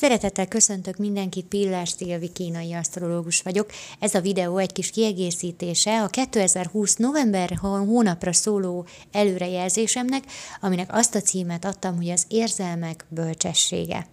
[0.00, 3.70] Szeretettel köszöntök mindenkit, Pillás Szilvi kínai asztrológus vagyok.
[3.98, 10.24] Ez a videó egy kis kiegészítése a 2020 november hónapra szóló előrejelzésemnek,
[10.60, 14.06] aminek azt a címet adtam, hogy az érzelmek bölcsessége.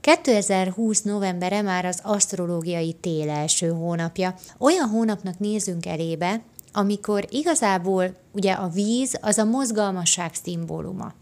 [0.00, 4.34] 2020 novembere már az asztrológiai tél első hónapja.
[4.58, 6.42] Olyan hónapnak nézünk elébe,
[6.72, 11.12] amikor igazából ugye a víz az a mozgalmasság szimbóluma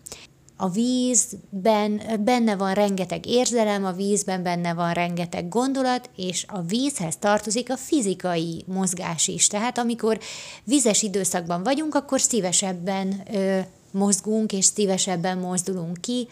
[0.61, 7.16] a vízben benne van rengeteg érzelem, a vízben benne van rengeteg gondolat, és a vízhez
[7.16, 9.46] tartozik a fizikai mozgás is.
[9.46, 10.18] Tehát amikor
[10.65, 13.59] vizes időszakban vagyunk, akkor szívesebben ö,
[13.91, 16.28] mozgunk, és szívesebben mozdulunk ki,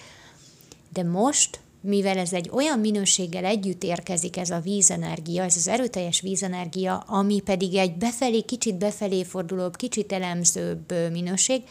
[0.93, 6.21] de most mivel ez egy olyan minőséggel együtt érkezik ez a vízenergia, ez az erőteljes
[6.21, 11.63] vízenergia, ami pedig egy befelé, kicsit befelé fordulóbb, kicsit elemzőbb minőség,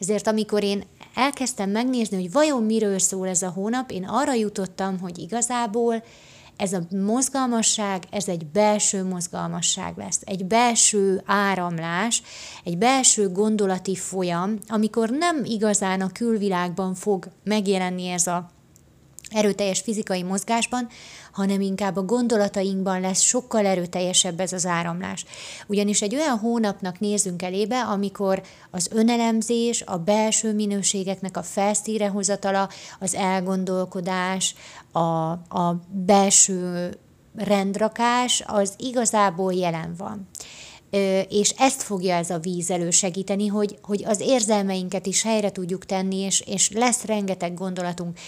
[0.00, 4.98] ezért amikor én elkezdtem megnézni, hogy vajon miről szól ez a hónap, én arra jutottam,
[4.98, 6.02] hogy igazából
[6.56, 12.22] ez a mozgalmasság, ez egy belső mozgalmasság lesz, egy belső áramlás,
[12.64, 18.50] egy belső gondolati folyam, amikor nem igazán a külvilágban fog megjelenni ez a
[19.34, 20.88] erőteljes fizikai mozgásban,
[21.32, 25.24] hanem inkább a gondolatainkban lesz sokkal erőteljesebb ez az áramlás.
[25.66, 32.68] Ugyanis egy olyan hónapnak nézünk elébe, amikor az önelemzés, a belső minőségeknek a felszíre hozatala,
[33.00, 34.54] az elgondolkodás,
[34.92, 36.90] a, a belső
[37.36, 40.28] rendrakás, az igazából jelen van
[41.28, 46.16] és ezt fogja ez a víz elősegíteni, hogy, hogy az érzelmeinket is helyre tudjuk tenni,
[46.16, 48.18] és, és lesz rengeteg gondolatunk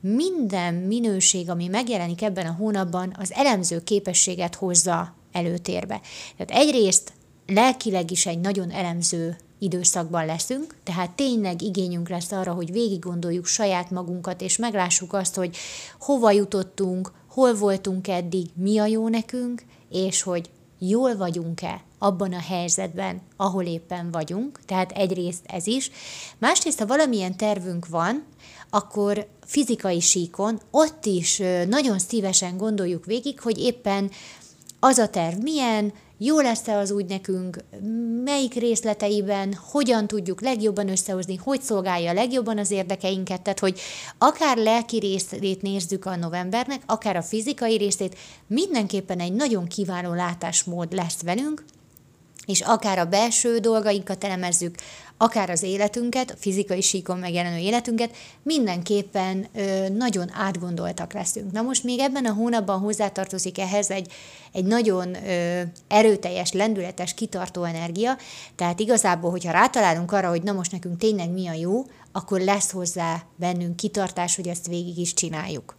[0.00, 6.00] minden minőség, ami megjelenik ebben a hónapban, az elemző képességet hozza előtérbe.
[6.36, 7.12] Tehát egyrészt
[7.46, 13.46] lelkileg is egy nagyon elemző időszakban leszünk, tehát tényleg igényünk lesz arra, hogy végig gondoljuk
[13.46, 15.56] saját magunkat, és meglássuk azt, hogy
[15.98, 20.50] hova jutottunk, hol voltunk eddig, mi a jó nekünk, és hogy
[20.88, 25.90] jól vagyunk-e abban a helyzetben, ahol éppen vagyunk, tehát egyrészt ez is.
[26.38, 28.24] Másrészt, ha valamilyen tervünk van,
[28.70, 34.10] akkor fizikai síkon ott is nagyon szívesen gondoljuk végig, hogy éppen
[34.80, 35.92] az a terv milyen,
[36.24, 37.58] jó lesz-e az úgy nekünk,
[38.24, 43.80] melyik részleteiben, hogyan tudjuk legjobban összehozni, hogy szolgálja legjobban az érdekeinket, tehát hogy
[44.18, 50.92] akár lelki részét nézzük a novembernek, akár a fizikai részét, mindenképpen egy nagyon kiváló látásmód
[50.92, 51.64] lesz velünk,
[52.46, 54.74] és akár a belső dolgainkat elemezzük,
[55.22, 61.52] akár az életünket, a fizikai síkon megjelenő életünket, mindenképpen ö, nagyon átgondoltak leszünk.
[61.52, 64.12] Na most még ebben a hónapban hozzátartozik ehhez egy,
[64.52, 68.16] egy nagyon ö, erőteljes, lendületes, kitartó energia,
[68.56, 72.70] tehát igazából, hogyha rátalálunk arra, hogy na most nekünk tényleg mi a jó, akkor lesz
[72.70, 75.74] hozzá bennünk kitartás, hogy ezt végig is csináljuk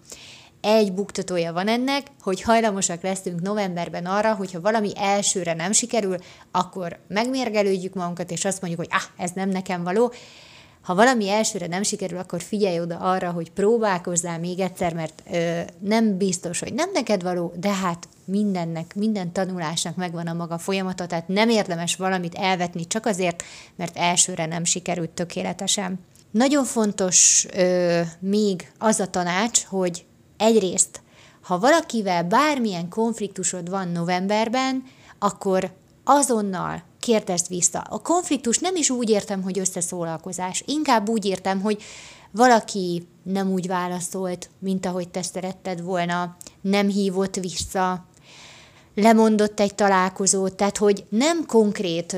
[0.65, 6.17] egy buktatója van ennek, hogy hajlamosak leszünk novemberben arra, hogyha valami elsőre nem sikerül,
[6.51, 10.13] akkor megmérgelődjük magunkat, és azt mondjuk, hogy ah, ez nem nekem való.
[10.81, 15.59] Ha valami elsőre nem sikerül, akkor figyelj oda arra, hogy próbálkozzál még egyszer, mert ö,
[15.79, 21.05] nem biztos, hogy nem neked való, de hát mindennek, minden tanulásnak megvan a maga folyamata,
[21.05, 23.43] tehát nem érdemes valamit elvetni csak azért,
[23.75, 25.99] mert elsőre nem sikerült tökéletesen.
[26.31, 30.05] Nagyon fontos ö, még az a tanács, hogy
[30.43, 31.01] Egyrészt,
[31.41, 34.83] ha valakivel bármilyen konfliktusod van novemberben,
[35.19, 35.71] akkor
[36.03, 37.79] azonnal kérdezd vissza.
[37.79, 41.83] A konfliktus nem is úgy értem, hogy összeszólalkozás, inkább úgy értem, hogy
[42.31, 48.05] valaki nem úgy válaszolt, mint ahogy te szeretted volna, nem hívott vissza,
[48.95, 52.15] lemondott egy találkozót, tehát hogy nem konkrét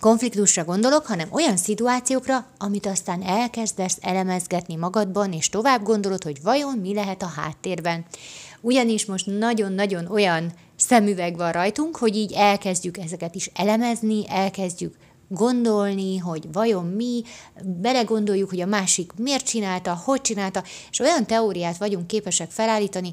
[0.00, 6.78] konfliktusra gondolok, hanem olyan szituációkra, amit aztán elkezdesz elemezgetni magadban, és tovább gondolod, hogy vajon
[6.78, 8.04] mi lehet a háttérben.
[8.60, 14.94] Ugyanis most nagyon-nagyon olyan szemüveg van rajtunk, hogy így elkezdjük ezeket is elemezni, elkezdjük
[15.28, 17.22] gondolni, hogy vajon mi,
[17.64, 23.12] belegondoljuk, hogy a másik miért csinálta, hogy csinálta, és olyan teóriát vagyunk képesek felállítani,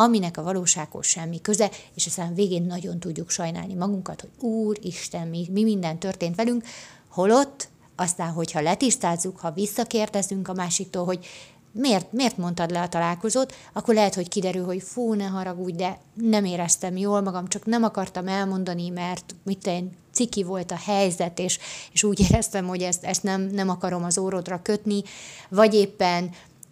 [0.00, 5.28] aminek a valósághoz semmi köze, és aztán végén nagyon tudjuk sajnálni magunkat, hogy Úr, Isten,
[5.28, 6.64] mi, mi minden történt velünk,
[7.08, 11.26] holott aztán, hogyha letisztázzuk, ha visszakérdezünk a másiktól, hogy
[11.72, 15.98] miért, miért mondtad le a találkozót, akkor lehet, hogy kiderül, hogy fú, ne haragudj, de
[16.14, 21.38] nem éreztem jól magam, csak nem akartam elmondani, mert mit én ciki volt a helyzet,
[21.38, 21.58] és,
[21.92, 25.02] és úgy éreztem, hogy ezt, ezt nem, nem akarom az órodra kötni,
[25.48, 26.30] vagy éppen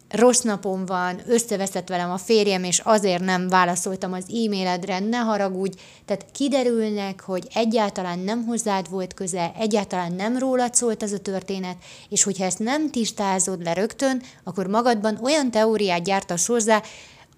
[0.08, 5.76] rossz napom van, összeveszett velem a férjem, és azért nem válaszoltam az e-mailedre, ne haragudj.
[6.04, 11.76] Tehát kiderülnek, hogy egyáltalán nem hozzád volt köze, egyáltalán nem rólad szólt ez a történet,
[12.08, 16.82] és hogyha ezt nem tisztázod le rögtön, akkor magadban olyan teóriát gyártasz hozzá,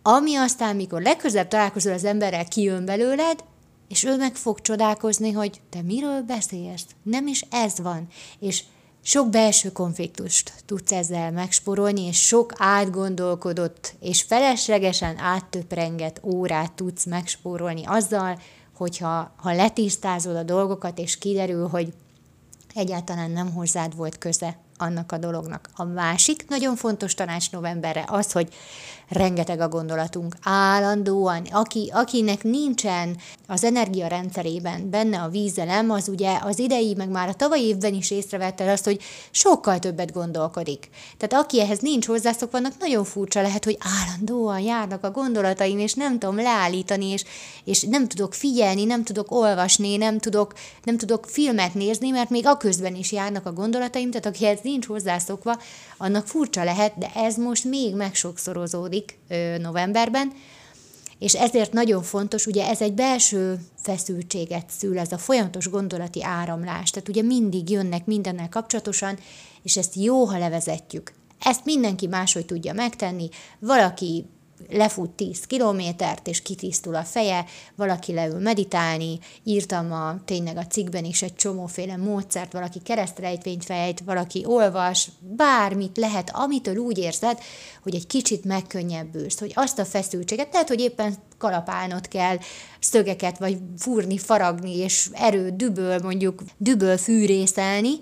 [0.03, 3.45] ami aztán, mikor legközelebb találkozol az emberrel, kijön belőled,
[3.89, 6.87] és ő meg fog csodálkozni, hogy te miről beszélsz?
[7.03, 8.07] Nem is ez van.
[8.39, 8.63] És
[9.03, 17.83] sok belső konfliktust tudsz ezzel megsporolni, és sok átgondolkodott és feleslegesen áttöprengett órát tudsz megspórolni
[17.85, 18.39] azzal,
[18.75, 21.93] hogyha ha letisztázod a dolgokat, és kiderül, hogy
[22.75, 25.69] egyáltalán nem hozzád volt köze annak a dolognak.
[25.75, 28.49] A másik nagyon fontos tanács novemberre az, hogy
[29.11, 33.17] rengeteg a gondolatunk, állandóan, aki, akinek nincsen
[33.47, 38.11] az energiarendszerében benne a vízelem, az ugye az idei, meg már a tavalyi évben is
[38.11, 39.01] észrevette azt, hogy
[39.31, 40.89] sokkal többet gondolkodik.
[41.19, 45.95] Tehát aki ehhez nincs hozzászokva, annak nagyon furcsa lehet, hogy állandóan járnak a gondolataim, és
[45.95, 47.25] nem tudom leállítani, és,
[47.65, 50.53] és nem tudok figyelni, nem tudok olvasni, nem tudok,
[50.85, 54.87] nem tudok filmet nézni, mert még a közben is járnak a gondolataim, tehát akihez nincs
[54.87, 55.59] hozzászokva,
[55.97, 59.19] annak furcsa lehet, de ez most még megsokszorozódik
[59.59, 60.33] novemberben,
[61.19, 66.91] és ezért nagyon fontos, ugye ez egy belső feszültséget szül, ez a folyamatos gondolati áramlás,
[66.91, 69.19] tehát ugye mindig jönnek mindennel kapcsolatosan,
[69.63, 71.13] és ezt jó, ha levezetjük.
[71.41, 73.29] Ezt mindenki máshogy tudja megtenni,
[73.59, 74.25] valaki
[74.69, 77.45] lefut 10 kilométert, és kitisztul a feje,
[77.77, 84.01] valaki leül meditálni, írtam a, tényleg a cikkben is egy csomóféle módszert, valaki keresztrejtvényt fejt,
[84.01, 87.39] valaki olvas, bármit lehet, amitől úgy érzed,
[87.83, 92.39] hogy egy kicsit megkönnyebbülsz, hogy azt a feszültséget, lehet, hogy éppen kalapálnod kell
[92.81, 98.01] szögeket, vagy fúrni, faragni, és erő, düböl mondjuk, düböl fűrészelni,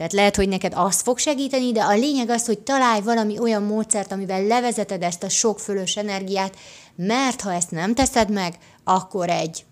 [0.00, 3.62] tehát lehet, hogy neked az fog segíteni, de a lényeg az, hogy találj valami olyan
[3.62, 6.56] módszert, amivel levezeted ezt a sok fölös energiát,
[6.96, 9.64] mert ha ezt nem teszed meg, akkor egy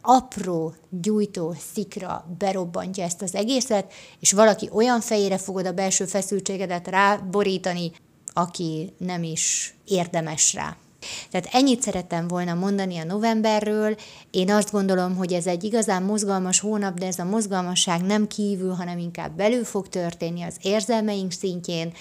[0.00, 6.88] apró gyújtó szikra berobbantja ezt az egészet, és valaki olyan fejére fogod a belső feszültségedet
[6.88, 7.92] ráborítani,
[8.32, 10.76] aki nem is érdemes rá.
[11.30, 13.96] Tehát ennyit szerettem volna mondani a novemberről.
[14.30, 18.72] Én azt gondolom, hogy ez egy igazán mozgalmas hónap, de ez a mozgalmasság nem kívül,
[18.72, 21.92] hanem inkább belül fog történni az érzelmeink szintjén,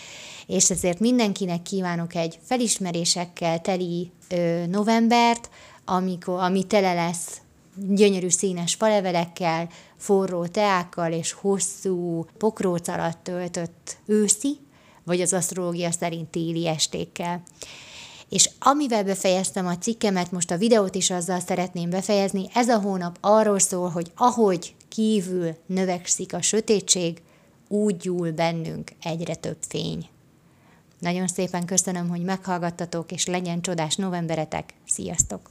[0.47, 5.49] és ezért mindenkinek kívánok egy felismerésekkel teli ö, novembert,
[5.85, 7.41] amikor, ami tele lesz
[7.87, 14.57] gyönyörű színes falevelekkel, forró teákkal és hosszú pokróc alatt töltött őszi,
[15.03, 17.41] vagy az asztrológia szerint téli estékkel.
[18.29, 23.17] És amivel befejeztem a cikkemet, most a videót is azzal szeretném befejezni, ez a hónap
[23.21, 27.21] arról szól, hogy ahogy kívül növekszik a sötétség,
[27.67, 30.09] úgy gyúl bennünk egyre több fény.
[30.99, 34.73] Nagyon szépen köszönöm, hogy meghallgattatok, és legyen csodás novemberetek.
[34.87, 35.49] Sziasztok!